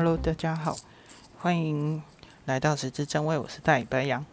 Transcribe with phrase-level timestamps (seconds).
[0.00, 0.76] Hello，大家好，
[1.40, 2.00] 欢迎
[2.44, 4.24] 来到十字正位，我是大白羊。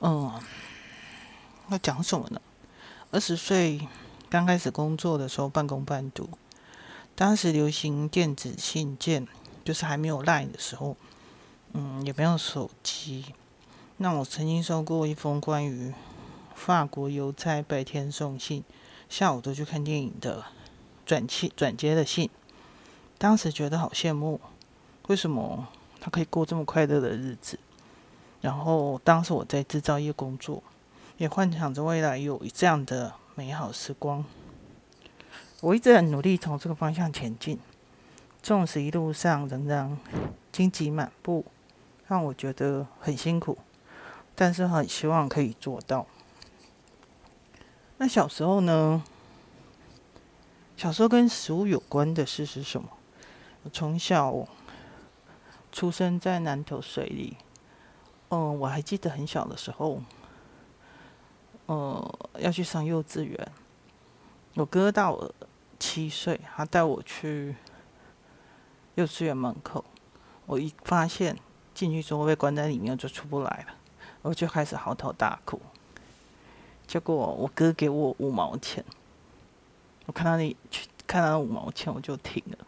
[0.00, 0.32] 嗯，
[1.68, 2.40] 要讲什么呢？
[3.10, 3.86] 二十岁
[4.30, 6.30] 刚开始工作的时候，半工半读。
[7.14, 9.28] 当时流行电子信件，
[9.62, 10.96] 就是还没有 Line 的时候，
[11.74, 13.34] 嗯，也没有手机。
[13.98, 15.92] 那我曾经收过一封关于
[16.54, 18.64] 法国邮差白天送信，
[19.10, 20.46] 下午都去看电影的
[21.04, 22.30] 转寄转接的信。
[23.18, 24.40] 当时觉得好羡慕。
[25.10, 25.66] 为什么
[25.98, 27.58] 他可以过这么快乐的日子？
[28.40, 30.62] 然后当时我在制造业工作，
[31.16, 34.24] 也幻想着未来有这样的美好时光。
[35.62, 37.58] 我一直很努力从这个方向前进，
[38.40, 39.98] 纵使一路上仍然
[40.52, 41.44] 荆棘满布，
[42.06, 43.58] 让我觉得很辛苦，
[44.36, 46.06] 但是很希望可以做到。
[47.96, 49.02] 那小时候呢？
[50.76, 52.88] 小时候跟食物有关的事是什么？
[53.64, 54.46] 我从小。
[55.72, 57.36] 出生在南投水里，
[58.28, 60.02] 嗯，我还记得很小的时候，
[61.66, 63.52] 呃，要去上幼稚园。
[64.54, 65.32] 我哥大我
[65.78, 67.54] 七岁，他带我去
[68.96, 69.84] 幼稚园门口，
[70.46, 71.38] 我一发现
[71.72, 73.74] 进去之后被关在里面，就出不来了，
[74.22, 75.60] 我就开始嚎啕大哭。
[76.86, 78.84] 结果我哥给我五毛钱，
[80.06, 82.66] 我看到你去看到五毛钱，我就停了。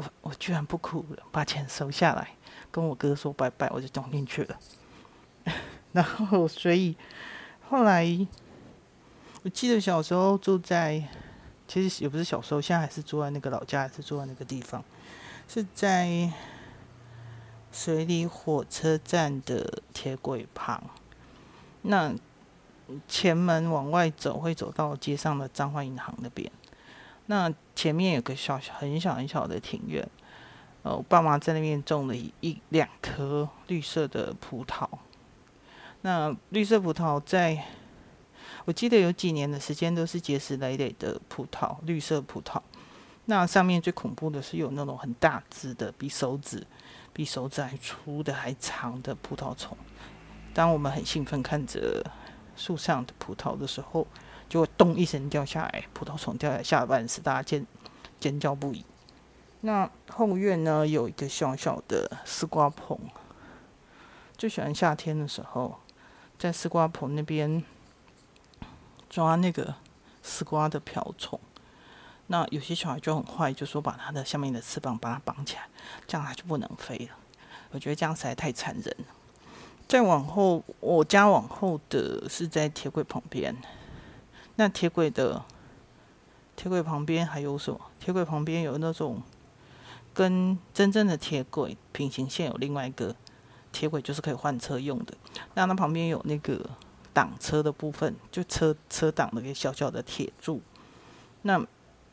[0.00, 2.30] 我我居然不哭了，把钱收下来，
[2.70, 4.58] 跟我哥说拜拜，我就装进去了。
[5.92, 6.96] 然后，所以
[7.68, 8.06] 后来
[9.42, 11.06] 我记得小时候住在，
[11.68, 14.82] 其实也不是小时候，现在还是住在那个老家，还是住在那个地方，
[15.46, 16.32] 是在
[17.70, 20.82] 水里火车站的铁轨旁。
[21.82, 22.14] 那
[23.06, 26.50] 前门往外走，会走到街上的彰化银行那边。
[27.30, 30.04] 那前面有个小很小很小的庭院，
[30.82, 34.88] 呃，我爸妈在那边种了一两棵绿色的葡萄。
[36.00, 37.66] 那绿色葡萄在，
[38.64, 42.60] 我记得有几年的时间都是结实累累的葡萄，绿色葡萄。
[43.26, 46.66] 那上面最恐怖的是有那种很大只的，比手指
[47.12, 49.78] 比手指还粗的还长的葡萄虫。
[50.52, 52.04] 当我们很兴奋看着
[52.56, 54.04] 树上的葡萄的时候，
[54.50, 57.64] 就咚一声掉下来，葡萄虫掉下来，吓半死，大家尖
[58.18, 58.84] 尖叫不已。
[59.60, 62.98] 那后院呢，有一个小小的丝瓜棚，
[64.36, 65.78] 最喜欢夏天的时候，
[66.36, 67.62] 在丝瓜棚那边
[69.08, 69.76] 抓那个
[70.20, 71.38] 丝瓜的瓢虫。
[72.26, 75.68] 那有些小孩就很坏，就说把它的下面的翅膀把它绑起来，
[76.08, 77.16] 这样它就不能飞了。
[77.70, 79.04] 我觉得这样实在太残忍了。
[79.86, 83.54] 再往后，我家往后的是在铁轨旁边。
[84.56, 85.44] 那铁轨的
[86.56, 87.80] 铁轨旁边还有什么？
[87.98, 89.22] 铁轨旁边有那种
[90.12, 93.16] 跟真正的铁轨平行线，有另外一个
[93.72, 95.14] 铁轨，就是可以换车用的。
[95.54, 96.68] 那它旁边有那个
[97.12, 100.60] 挡车的部分，就车车挡的个小小的铁柱。
[101.42, 101.64] 那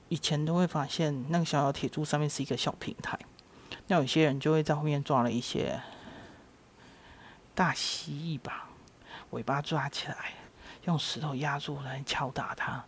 [0.08, 3.20] 以前都会发现，那个小小铁柱上面是一个小平台。
[3.88, 5.82] 那有些人就会在后面抓了一些
[7.54, 8.70] 大蜥蜴吧，
[9.32, 10.34] 尾巴抓起来。
[10.88, 12.82] 用石头压住来敲打他，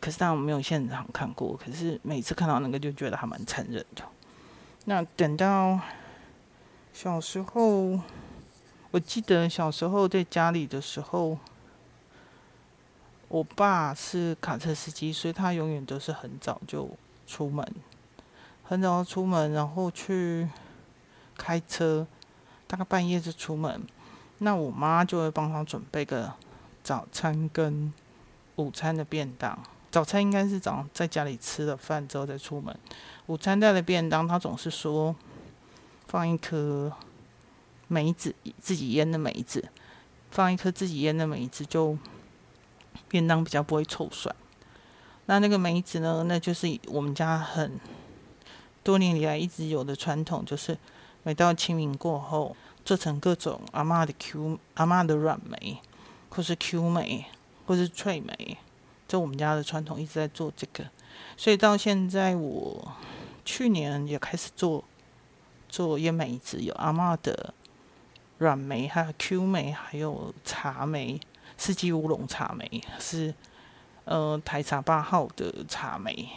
[0.00, 4.02] 可是当我没有现场看过，可是每次看到那个就觉得还蛮残忍的。
[4.86, 5.78] 那等到
[6.92, 8.00] 小时候，
[8.90, 11.38] 我记得小时候在家里的时候，
[13.28, 16.90] 我爸是卡车司机，所以他永远都是很早就
[17.28, 17.64] 出门，
[18.64, 20.48] 很早就出门，然后去
[21.36, 22.04] 开车，
[22.66, 23.80] 大概半夜就出门。
[24.38, 26.34] 那我妈就会帮他准备个。
[26.82, 27.92] 早餐跟
[28.56, 29.58] 午餐的便当，
[29.90, 32.76] 早餐应该是早上在家里吃了饭之后再出门。
[33.26, 35.14] 午餐带的便当，他总是说
[36.06, 36.92] 放一颗
[37.88, 39.68] 梅子，自己腌的梅子，
[40.30, 41.96] 放一颗自己腌的梅子，就
[43.08, 44.34] 便当比较不会臭酸。
[45.26, 47.78] 那那个梅子呢，那就是我们家很
[48.82, 50.76] 多年以来一直有的传统，就是
[51.22, 55.80] 每到清明过后，做成各种阿妈的 Q 阿妈的软梅。
[56.30, 57.26] 或是 Q 梅，
[57.66, 58.56] 或是脆梅，
[59.06, 60.88] 这我们家的传统一直在做这个，
[61.36, 62.92] 所以到现在我
[63.44, 64.84] 去年也开始做
[65.68, 67.52] 做腌梅子，有阿嬷的
[68.38, 71.20] 软梅，还有 Q 梅，还有茶梅，
[71.58, 73.34] 四季乌龙茶梅是
[74.04, 76.28] 呃台茶八号的茶梅，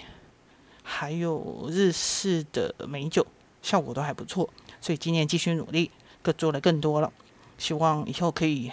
[0.82, 3.26] 还有日式的梅酒，
[3.62, 4.50] 效果都还不错，
[4.82, 5.92] 所以今年继续努力，
[6.24, 7.14] 更做了更多了，
[7.60, 8.72] 希望以后可以。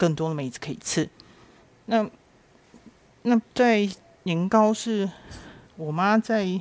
[0.00, 1.10] 更多的梅子可以吃。
[1.84, 2.08] 那
[3.20, 3.86] 那在
[4.22, 5.10] 年糕是
[5.76, 6.58] 我妈在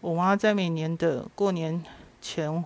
[0.00, 1.84] 我妈在每年的过年
[2.22, 2.64] 前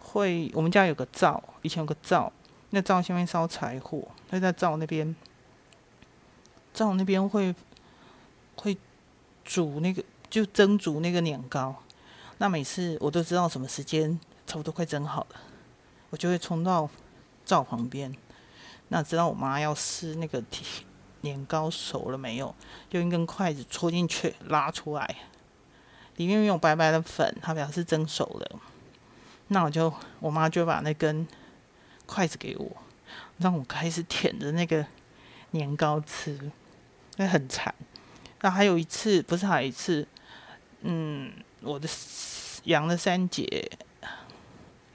[0.00, 2.32] 会，我们家有个灶，以前有个灶，
[2.70, 5.14] 那灶下面烧柴火，会在灶那边，
[6.74, 7.54] 灶那边会
[8.56, 8.76] 会
[9.44, 11.76] 煮那个，就蒸煮那个年糕。
[12.38, 15.40] 那每次我都知道什么时间差不多快蒸好了，
[16.10, 16.90] 我就会冲到
[17.44, 18.12] 灶旁边，
[18.92, 20.44] 那知道我妈要试那个
[21.22, 22.54] 年糕熟了没有，
[22.90, 25.16] 用一根筷子戳进去拉出来，
[26.16, 28.60] 里面有白白的粉，它表示蒸熟了。
[29.48, 29.90] 那我就
[30.20, 31.26] 我妈就把那根
[32.04, 32.70] 筷子给我，
[33.38, 34.84] 让我开始舔着那个
[35.52, 36.52] 年糕吃，
[37.16, 37.74] 那很惨。
[38.42, 40.06] 那还有一次，不是还有一次，
[40.82, 41.88] 嗯，我的
[42.64, 43.70] 杨的三姐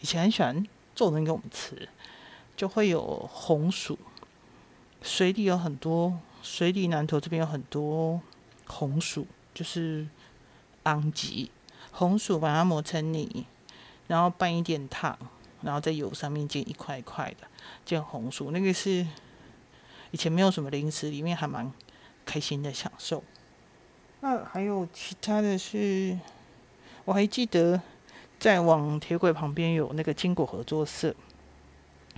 [0.02, 1.90] 以前很喜欢做东西给我们吃，
[2.58, 3.98] 就会有红薯。
[5.02, 8.20] 水里有很多，水里南投这边有很多
[8.66, 10.06] 红薯，就是
[10.84, 11.52] 昂吉
[11.92, 13.46] 红薯，把它磨成泥，
[14.08, 15.18] 然后拌一点糖，
[15.62, 17.48] 然后在油上面煎一块一块的，
[17.86, 18.50] 煎红薯。
[18.52, 19.06] 那个是
[20.12, 21.72] 以前没有什么零食，里面还蛮
[22.26, 23.24] 开心的享受。
[24.22, 26.18] 那还有其他的是，
[27.06, 27.80] 我还记得
[28.40, 31.16] 在往铁轨旁边有那个金果合作社，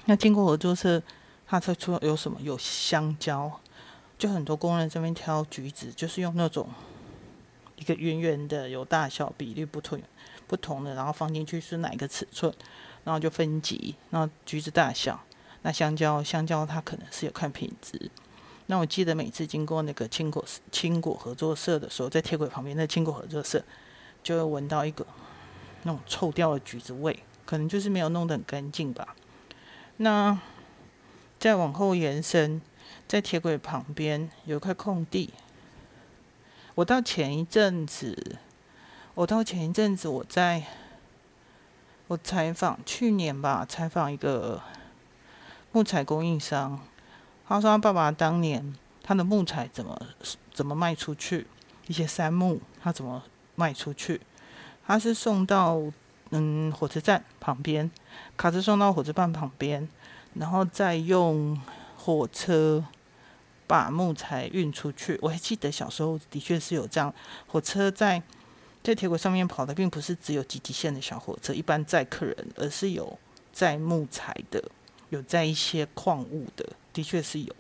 [0.09, 1.01] 那经过合作社。
[1.51, 2.39] 他测出有什么？
[2.43, 3.59] 有香蕉，
[4.19, 6.69] 就很多工人这边挑橘子，就是用那种
[7.75, 9.99] 一个圆圆的，有大小比例不同
[10.45, 12.53] 不同的，然后放进去是哪一个尺寸，
[13.03, 15.19] 然后就分级，然后橘子大小。
[15.63, 18.11] 那香蕉，香蕉它可能是有看品质。
[18.67, 23.63] 那我记得每次经过那个青果青果合作社的时候，在铁轨旁边那青果合作社，
[24.21, 25.03] 就会闻到一个
[25.81, 29.15] 那种臭掉的橘子味，可能就是没有弄得很干净吧。
[29.99, 30.37] 那。
[31.39, 32.61] 再往后延伸，
[33.07, 35.33] 在铁轨旁边有一块空地。
[36.75, 38.35] 我到前一阵子，
[39.13, 40.65] 我到前一阵子，我在，
[42.07, 44.61] 我采访去年吧，采访一个
[45.71, 46.77] 木材供应商。
[47.47, 49.97] 他说他爸爸当年他的木材怎么
[50.53, 51.47] 怎么卖出去，
[51.87, 53.23] 一些杉木他怎么
[53.55, 54.19] 卖出去？
[54.85, 55.81] 他是送到
[56.31, 57.89] 嗯火车站旁边，
[58.37, 59.87] 卡车送到火车站旁边。
[60.35, 61.59] 然后再用
[61.97, 62.85] 火车
[63.65, 65.17] 把木材运出去。
[65.23, 67.11] 我还记得小时候的确是有这样，
[67.47, 68.21] 火车在
[68.83, 73.17] 在铁轨上面跑的，并不是只有集集线的小火车，一般载客人，而是有
[73.51, 74.63] 载木材的，
[75.09, 76.63] 有载一些矿物的，
[76.93, 77.55] 的确是有。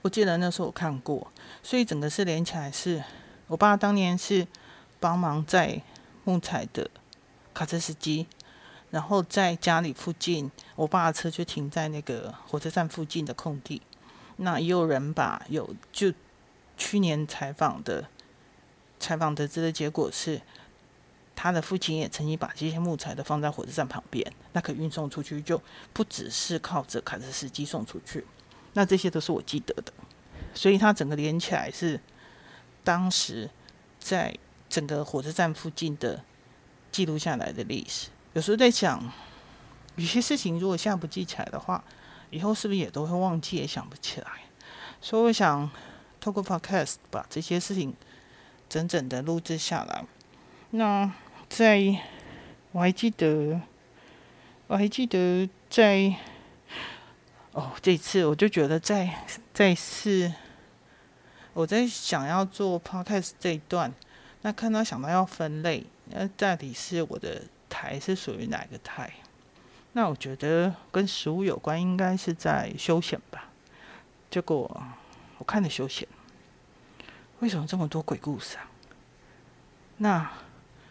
[0.00, 1.30] 我记得那时候我看过，
[1.62, 3.04] 所以整个是连起来是，
[3.48, 4.46] 我爸当年是
[4.98, 5.82] 帮忙载
[6.24, 6.90] 木材的
[7.52, 8.26] 卡车司机。
[8.96, 13.82] 然后在家里附近，我爸的车就停在那个火车站附近的空地。
[14.36, 16.10] 那也有人把有就
[16.78, 18.08] 去年采访的
[18.98, 20.40] 采访得知的结果是，
[21.34, 25.60] 他的父亲也曾经把这些木材都放在火车站旁边，那可运送出去就
[25.92, 28.24] 不只是靠着卡车司机送出去。
[28.72, 29.92] 那这些都是我记得的，
[30.54, 32.00] 所以它整个连起来是
[32.82, 33.50] 当时
[34.00, 34.34] 在
[34.70, 36.24] 整个火车站附近的
[36.90, 38.08] 记录下来的历史。
[38.36, 39.02] 有时候在想，
[39.94, 41.82] 有些事情如果现在不记起来的话，
[42.28, 44.26] 以后是不是也都会忘记，也想不起来？
[45.00, 45.70] 所以我想
[46.20, 47.94] 透过 Podcast 把这些事情
[48.68, 50.04] 整整的录制下来。
[50.72, 51.10] 那
[51.48, 51.80] 在，
[52.72, 53.58] 我还记得，
[54.66, 56.14] 我还记得在，
[57.52, 59.24] 哦，这次我就觉得在
[59.54, 60.30] 在是，
[61.54, 63.94] 我在想要做 Podcast 这一段，
[64.42, 67.44] 那看到想到要分类，那到底是我的。
[67.68, 69.12] 台是属于哪个台？
[69.92, 73.50] 那我觉得跟食物有关，应该是在休闲吧。
[74.30, 74.82] 结果
[75.38, 76.06] 我看了休闲，
[77.40, 78.70] 为什么这么多鬼故事啊？
[79.98, 80.30] 那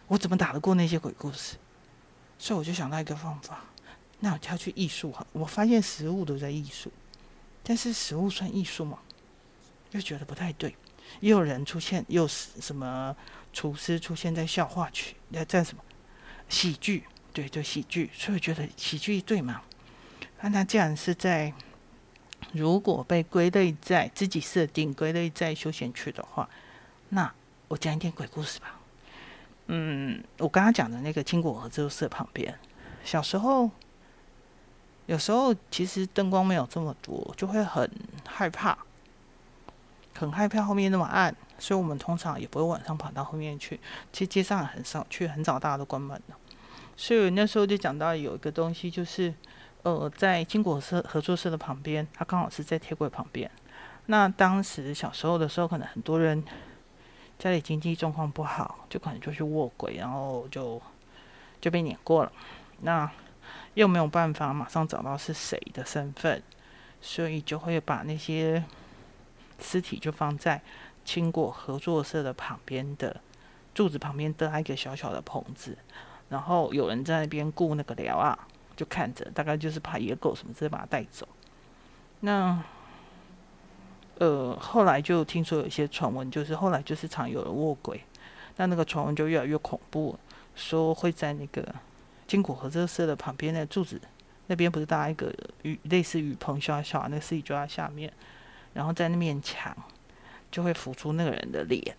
[0.08, 1.56] 我怎么打得过那些鬼故事？
[2.38, 3.64] 所以我就想到一个方法，
[4.20, 5.24] 那我就要去艺术哈。
[5.32, 6.92] 我发现食物都在艺术，
[7.62, 8.98] 但是食物算艺术吗？
[9.92, 10.76] 又觉得不太对。
[11.20, 13.14] 也有人出现，又是什么
[13.52, 15.14] 厨师出现在笑话区，
[15.46, 15.84] 在什么？
[16.48, 19.62] 喜剧，对对，喜剧，所以我觉得喜剧对嘛？
[20.40, 21.52] 那他既然是在，
[22.52, 26.48] 如果被归类在自己设定归类在休闲区的话，
[27.08, 27.32] 那
[27.68, 28.78] 我讲一点鬼故事吧。
[29.66, 32.56] 嗯，我刚刚讲的那个青果合作社旁边，
[33.04, 33.70] 小时候
[35.06, 37.90] 有时候其实灯光没有这么多，就会很
[38.24, 38.78] 害怕，
[40.14, 41.34] 很害怕后面那么暗。
[41.58, 43.78] 所以我们通常也不会晚上跑到后面去，
[44.12, 46.36] 其实街上很少去，很早大家都关门了。
[46.96, 49.32] 所以那时候就讲到有一个东西，就是
[49.82, 53.50] 呃，在经国社合作社的旁边，它刚好是在铁轨旁边。
[54.06, 56.42] 那当时小时候的时候，可能很多人
[57.38, 60.80] 家里经济状况不好，就可能就去卧轨，然后就
[61.60, 62.32] 就被碾过了。
[62.80, 63.10] 那
[63.74, 66.42] 又没有办法马上找到是谁的身份，
[67.00, 68.64] 所以就会把那些
[69.60, 70.62] 尸体就放在
[71.06, 73.18] 轻轨合作社的旁边的
[73.72, 75.78] 柱子旁边搭一个小小的棚子，
[76.28, 78.36] 然后有人在那边雇那个寮啊，
[78.76, 81.26] 就看着，大概就是怕野狗什么之类把它带走。
[82.20, 82.62] 那
[84.18, 88.02] 呃，后来就听说有一些传闻，就是后来就是常有人卧轨，
[88.56, 90.18] 那那个传闻就越来越恐怖，
[90.54, 91.74] 说会在那个。
[92.26, 94.00] 金果合作社的旁边的柱子
[94.48, 95.32] 那边不是搭一个
[95.62, 98.12] 雨类似雨棚小小那个尸体就在下面，
[98.74, 99.72] 然后在那面墙
[100.50, 101.96] 就会浮出那个人的脸。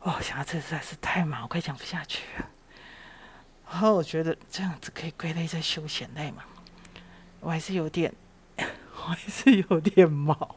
[0.00, 2.48] 哦，想到这实在是太忙，我快讲不下去了。
[3.70, 6.44] 然后我觉得这样子可以归类在休闲类嘛，
[7.40, 8.14] 我还是有点，
[8.56, 10.56] 我还是有点毛。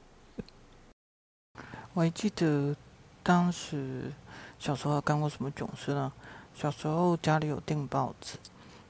[1.94, 2.76] 我还记得
[3.22, 4.12] 当时
[4.58, 6.12] 小时候干过什么囧事呢？
[6.54, 8.38] 小时候家里有订报纸。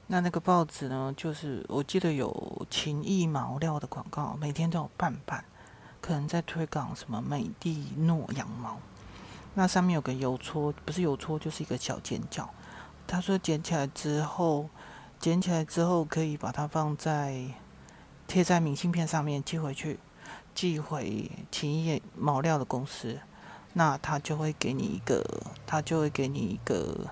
[0.08, 5.44] 那那个报纸呢，就是我记得有情意毛料的广告，每天都有半版，
[6.02, 8.76] 可能在推广什么美蒂诺羊毛。
[9.54, 12.50] 那上面有个邮戳，不是邮戳，就是一个小尖角。
[13.06, 14.68] 他说捡起来之后，
[15.18, 17.42] 捡起来之后可以把它放在
[18.26, 19.98] 贴在明信片上面寄回去，
[20.54, 23.18] 寄回情义毛料的公司，
[23.72, 25.24] 那他就会给你一个，
[25.64, 27.08] 他就会给你一个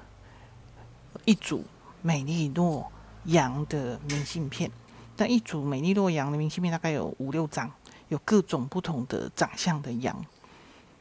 [1.24, 1.64] 一组。
[2.02, 2.90] 美利诺
[3.26, 4.70] 羊的明信片，
[5.18, 7.70] 但一组美利诺羊的明信片大概有五六张，
[8.10, 10.14] 有各种不同的长相的羊。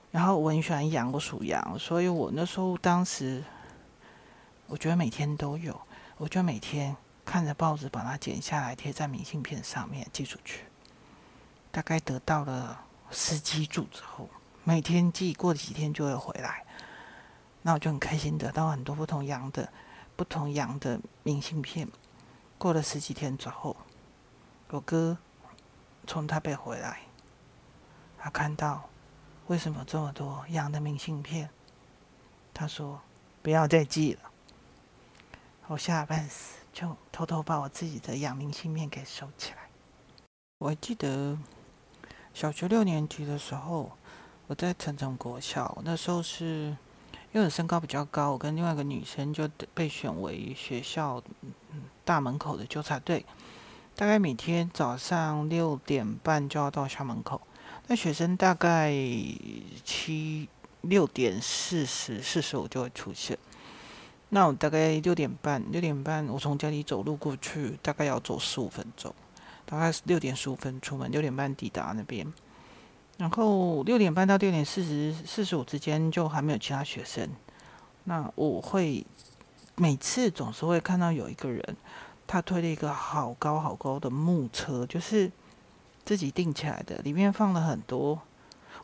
[0.10, 3.44] 然后我很喜欢羊，我属羊，所以我那时候当时，
[4.68, 5.80] 我觉得每天都有，
[6.18, 10.64] 我就每天看着报纸把它剪下来贴在明信片上面寄出去。
[11.70, 12.80] 大概得到了
[13.12, 14.30] 十几组之后，
[14.64, 16.64] 每天寄，过几天就会回来，
[17.62, 19.70] 那我就很开心，得到很多不同羊的。
[20.16, 21.88] 不同羊的明信片，
[22.58, 23.78] 过了十几天之后，
[24.68, 25.18] 我哥
[26.10, 27.02] 从台北回来，
[28.18, 28.90] 他看到
[29.46, 31.52] 为什么这么多羊的明信片，
[32.52, 33.00] 他说
[33.44, 34.22] 不要再寄了。
[35.68, 39.70] 我吓半死，就偷偷把我自己的羊明信片给收起来。
[40.58, 41.38] 我还记得
[42.34, 43.92] 小学六年级的时候，
[44.48, 46.76] 我在成城国小，那时候是。
[47.32, 51.22] 因为我身高比较高，我跟另外一个女生就被选为学校
[52.04, 53.24] 大门口的纠察队。
[54.00, 57.42] 大概每天早上六点半就要到校门口，
[57.88, 58.94] 那学生大概
[59.84, 60.48] 七
[60.80, 63.38] 六点四十四十五就会出现。
[64.30, 69.14] 那我大概六点半，六点半我从家里走路过去，大概要走十五分钟。
[69.66, 72.26] 大概六点十五分出门，六点半抵达那边。
[73.18, 77.30] 然后六点半到六点四十四十五之间就还没有其他学生。
[78.06, 79.06] 那我会
[79.76, 81.76] 每次总是会看到有一个人，
[82.32, 85.32] 他推了一个好高好高的木车，就是
[86.06, 88.22] 自己定起来的，里面放了很多。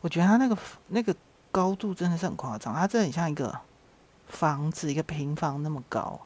[0.00, 1.14] 我觉得他那个那个
[1.52, 3.56] 高度真的是很夸张，他真的很像一个
[4.26, 6.20] 房子，一个平房那么高。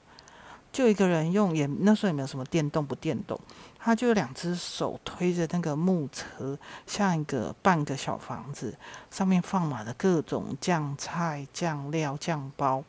[0.73, 3.39] 就一个人用，也那时候也没有什么电动不电动，
[3.79, 8.75] 他就两只手推着那个木车，像一个半个小房子，
[9.11, 12.83] 上面放满了各种酱菜、酱料、酱包、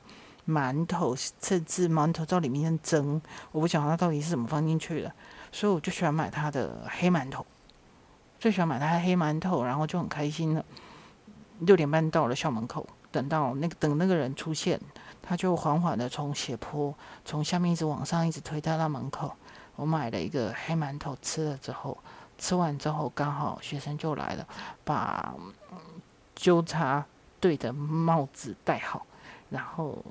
[0.51, 3.21] 馒头，甚至馒头在里面蒸。
[3.53, 5.11] 我不晓得它到底是怎么放进去的，
[5.51, 7.45] 所以我就喜欢买它的黑馒头，
[8.37, 10.65] 最喜欢买它的黑馒头，然后就很开心了。
[11.59, 14.79] 六点半到了校门口，等到那个等那个人出现。
[15.23, 16.93] 他就缓缓的从斜坡，
[17.23, 19.31] 从下面一直往上，一直推到那门口。
[19.75, 21.95] 我买了一个黑馒头，吃了之后，
[22.39, 24.47] 吃完之后刚好学生就来了，
[24.83, 25.35] 把
[26.35, 27.05] 纠察
[27.39, 29.05] 队的帽子戴好，
[29.51, 30.03] 然后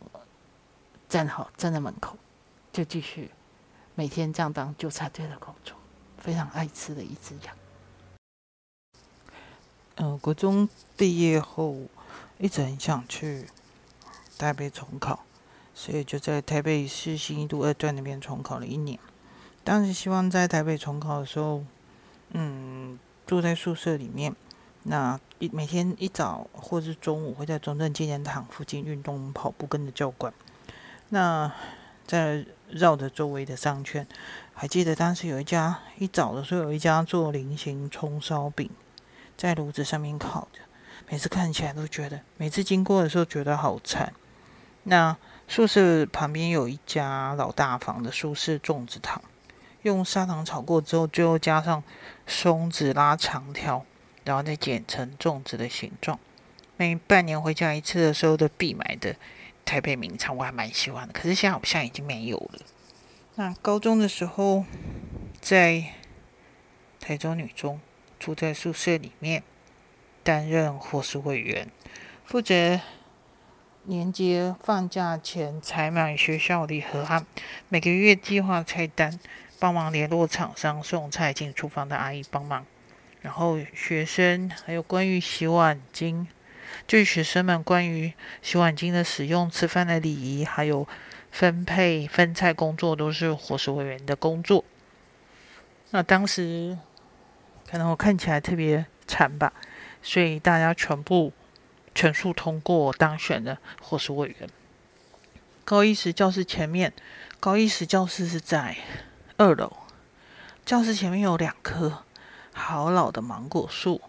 [1.11, 2.17] 站好站在门口，
[2.73, 3.31] 就继续
[3.95, 5.77] 每天这样当纠察队的工作。
[6.17, 7.57] 非常爱吃的一只羊。
[9.97, 11.77] 嗯、呃，国中毕业后
[12.39, 13.47] 一直很想去。
[14.39, 15.27] 台北重考，
[15.75, 18.99] 所以就在台北市新义路二段那边重考了一年。
[19.63, 21.63] 当时希望在台北重考的时候，
[22.31, 24.35] 嗯，住在宿舍里面。
[24.85, 30.33] 那一每天一早或是中午会在中正纪念堂附近运动跑步，跟着教官。
[31.11, 31.53] 那
[32.07, 34.07] 在绕着周围的商圈，
[34.55, 38.71] 还记得当时有一家一早的时候有一家做菱形葱烧饼，
[39.37, 40.61] 在炉子上面烤着，
[41.09, 44.13] 每次看起来都觉得，每次经过的时候觉得好馋。
[44.85, 49.21] 那宿舍旁边有一家老大房的苏式粽子糖，
[49.83, 51.83] 用砂糖炒过之后，最后加上
[52.27, 53.85] 松子拉长条，
[54.25, 56.19] 然后再剪成粽子的形状。
[56.77, 59.17] 每半年回家一次的时候都必买的
[59.65, 61.13] 台北名产，我还蛮喜欢的。
[61.13, 62.61] 可是现在好像已经没有了。
[63.37, 64.65] 那高中的时候，
[65.41, 65.85] 在
[66.99, 67.81] 台中女中
[68.19, 69.43] 住在宿舍里面，
[70.23, 71.69] 担任伙食委员，
[72.25, 72.81] 负责
[73.85, 77.25] 年节放假前采买学校礼盒和
[77.69, 79.19] 每个月计划菜单，
[79.59, 82.67] 帮忙联络厂商送菜进厨房的阿姨帮忙。
[83.23, 86.27] 然后学生还有关于洗碗巾，
[86.87, 88.13] 就学生们关于
[88.43, 90.87] 洗碗巾的使用、吃饭的礼仪，还有。
[91.33, 94.65] 分配分菜工作都是伙食委员的工作。
[95.91, 96.77] 那当时
[97.71, 99.53] 可能我看起来特别惨吧，
[100.03, 101.33] 所以大家全部
[101.95, 104.51] 全数通过当选的伙食委员。
[105.65, 106.93] 高一时教室前面，
[107.39, 108.79] 高一时教室是在
[109.37, 109.73] 二楼，
[110.67, 112.03] 教室前面有两棵
[112.53, 114.01] 好老的芒果树，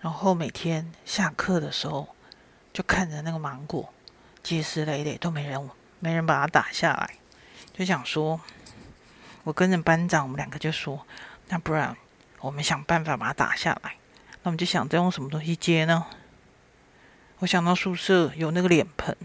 [0.00, 2.08] 然后每天下课的时候
[2.72, 3.92] 就看着那个芒果
[4.42, 5.70] 结实累累，都没人。
[6.00, 7.16] 没人把它打下来，
[7.76, 8.40] 就想说，
[9.42, 11.04] 我跟着班长，我们两个就说，
[11.48, 11.96] 那不然
[12.38, 13.96] 我们想办法把它打下来。
[14.44, 16.06] 那我们就想再用什么东西接呢？
[17.40, 19.16] 我想到宿舍有那个脸盆，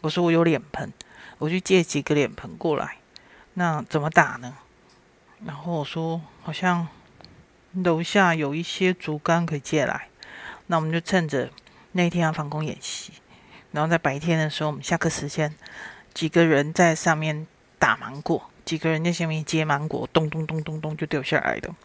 [0.00, 0.92] 我说我有脸盆，
[1.38, 2.96] 我去借几个脸盆过来。
[3.54, 4.58] 那怎么打呢？
[5.44, 6.88] 然后我说好像
[7.74, 10.07] 楼下有一些竹竿可以借来。
[10.68, 11.50] 那我们就趁着
[11.92, 13.12] 那天要防空演习，
[13.72, 15.52] 然后在白天的时候，我们下课时间。
[16.14, 17.46] 几个人在上面
[17.78, 21.76] 打芒果，几个人在下面接芒果，咚咚咚咚咚就掉下来了。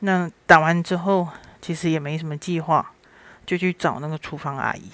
[0.00, 1.28] 那打完之后，
[1.60, 2.92] 其实也没什么计划，
[3.46, 4.90] 就去找那个厨房阿姨。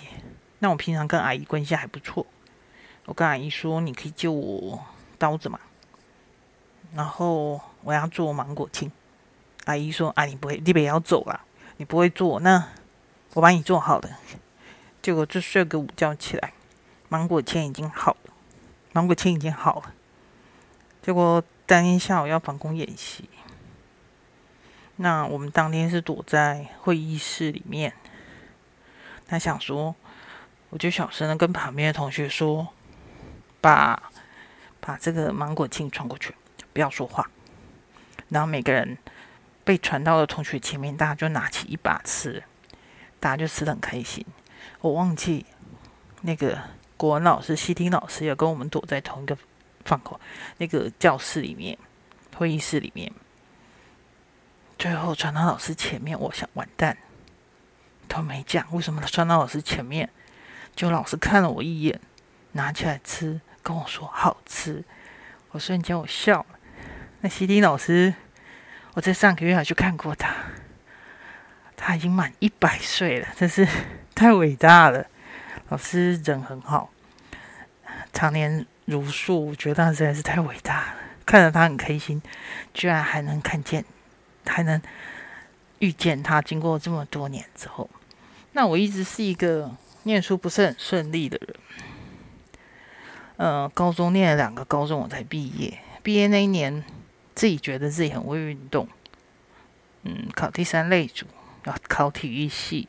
[0.61, 2.25] 那我平常跟阿姨关系还不错，
[3.07, 4.79] 我跟阿姨说：“你可以借我
[5.19, 5.59] 刀子嘛？”
[6.95, 8.91] 然后我要做芒果青。
[9.65, 11.41] 阿姨说：“啊，你不会，你别要走了，
[11.79, 12.65] 你不会做，那
[13.35, 14.19] 我帮你做好了。”
[15.01, 16.53] 结果就睡个午觉起来，
[17.09, 18.33] 芒果青已经好了。
[18.93, 19.95] 芒果青已经好了，
[21.03, 23.29] 结果当天下午要防空演习，
[24.97, 27.93] 那我们当天是躲在会议室里面。
[29.27, 29.95] 他想说，
[30.71, 32.69] 我就小声的跟旁边的同学说，
[33.61, 34.11] 把
[34.81, 36.35] 把这个芒果青传过去，
[36.73, 37.31] 不要说话。
[38.31, 38.99] 然后每个人
[39.64, 42.43] 被传到的同学前面，大家就拿起一把吃，
[43.20, 44.24] 大家就吃得很开心。
[44.81, 45.46] 我忘记
[46.22, 46.59] 那个。
[46.98, 49.38] 国文老师、西听老师也跟我们躲在同一个
[49.85, 50.18] 放口
[50.57, 51.78] 那个教室里面、
[52.35, 53.12] 会议室里面。
[54.76, 56.98] 最后传到老师前面，我想完蛋，
[58.09, 60.11] 都没讲为什么传到老师前面。
[60.74, 62.00] 就老师看了我一眼，
[62.50, 64.83] 拿起来吃，跟我说好吃。
[65.52, 66.59] 我瞬间我笑了。
[67.20, 68.12] 那西听老师，
[68.94, 70.35] 我在上个月还去看过他，
[71.79, 73.67] 他已经满一百岁了，真是
[74.14, 75.07] 太伟大了。
[75.69, 76.91] 老师人很好，
[78.12, 80.95] 常年如数，我觉得他实在是太伟大了。
[81.25, 82.21] 看着他很开心，
[82.75, 83.85] 居然还能看见，
[84.47, 84.81] 还能
[85.79, 86.41] 遇见他。
[86.43, 87.88] 经过这么多年之后，
[88.53, 89.71] 那我一直是一个
[90.05, 91.57] 念书不是很顺利的人。
[93.37, 95.79] 呃，高中念了两个高中，我才毕业。
[96.03, 96.83] 毕业那一年，
[97.35, 98.88] 自己觉得自己很会运动，
[100.05, 101.27] 嗯，考第三类组，
[101.88, 102.88] 考体育系。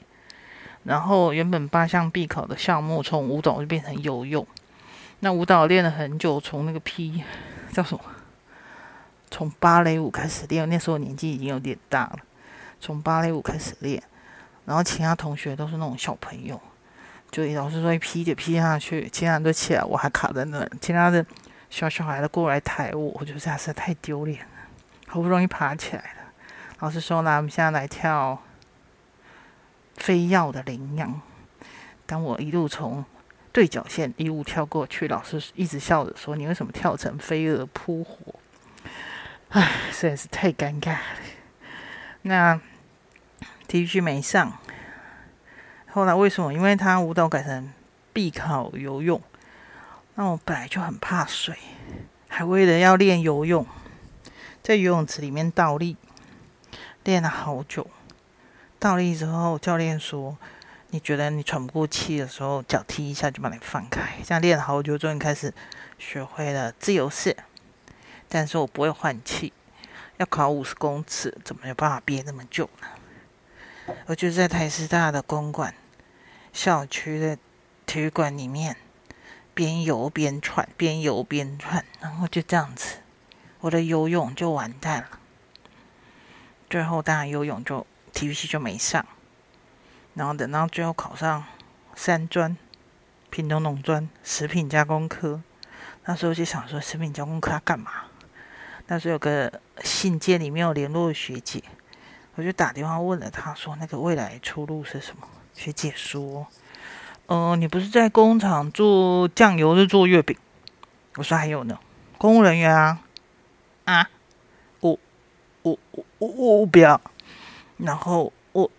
[0.84, 4.48] 然后原本八项必考的项目，从舞蹈就变成游泳。
[5.20, 7.24] 那舞蹈练了很久，从那个 P
[7.74, 8.02] 叫什么？
[9.30, 10.68] 从芭蕾舞开始练。
[10.70, 12.20] 那时候年纪已经有点大了，
[12.80, 14.02] 从芭蕾舞开始练。
[14.66, 16.60] 然后其他同学都是那种小朋友，
[17.30, 20.68] 就老师说一劈就劈下去，其他人都起来，我还卡在那。
[20.80, 21.24] 其他的
[21.70, 24.46] 小小孩都过来抬我，我觉得实在是太丢脸了。
[25.08, 26.32] 好不容易爬起来了，
[26.80, 28.42] 老师说：“来，我们现在来跳。”
[30.00, 31.22] 飞跃的领养，
[32.06, 33.06] 当我一路从
[33.52, 38.34] 对角线一路跳过去，老师一直笑着说：“你为什么跳成飞蛾扑火？”
[39.50, 41.00] 唉，实在是太尴尬了。
[42.22, 42.60] 那
[43.68, 44.58] 体育系没上，
[45.92, 46.54] 后来为什么？
[46.54, 47.72] 因为他舞蹈改成
[48.14, 49.22] 必考游泳。
[50.16, 51.56] 那我本来就很怕水，
[52.28, 53.66] 还为了要练游泳，
[54.62, 55.98] 在游泳池里面倒立，
[57.04, 57.88] 练了好久。
[58.80, 60.38] 倒立之后，教练说
[60.92, 65.54] ：“你觉得你喘不过气的时候，脚踢一下就把你放开。”这样练了好久，终于开始
[65.98, 67.36] 学会了自由式。
[68.30, 69.52] 但是我不会换气，
[70.16, 73.96] 要考五十公尺，怎么有办法憋那么久呢？
[74.06, 75.76] 我就在台师大的公馆
[76.54, 77.38] 校区的
[77.86, 78.78] 体育馆里面，
[79.54, 83.00] 边游边喘，边游边喘，然后就这样子，
[83.60, 85.20] 我的游泳就完蛋了。
[86.70, 87.86] 最后当然游泳就。
[88.14, 89.06] 体育系就没上，
[90.14, 91.44] 然后等到最后考上
[91.96, 92.58] 三专，
[93.30, 95.42] 屏东农专食品加工科。
[96.06, 97.92] 那时候就想说，食品加工科要干嘛？
[98.88, 101.64] 那时候有个信件里面有联络学姐，
[102.36, 105.28] 我就打电话问了她，说那个未来出路是什么？
[105.54, 106.48] 学姐说，
[107.28, 110.36] 呃，你不是在工厂做酱油，是做月饼？
[111.16, 111.78] 我说还有呢，
[112.18, 113.00] 公务人员啊，
[113.86, 114.10] 啊，
[114.80, 114.98] 我
[115.62, 117.00] 我我我我不要，
[117.80, 118.70] 然后我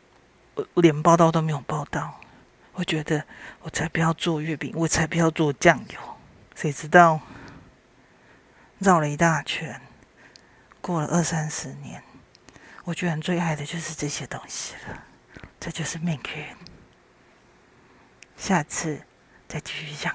[0.54, 2.20] 我连报到都没有报到，
[2.74, 3.24] 我觉得
[3.62, 5.98] 我才不要做月饼，我才不要做酱油。
[6.54, 7.18] 谁知道
[8.78, 9.80] 绕了一大圈，
[10.80, 12.02] 过了二三十年，
[12.84, 15.04] 我居然最爱的就是这些东西了。
[15.58, 16.44] 这就是命运。
[18.36, 19.00] 下次
[19.48, 20.14] 再继续讲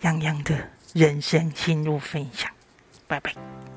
[0.00, 2.50] 洋洋的人生心路分享，
[3.06, 3.71] 拜拜。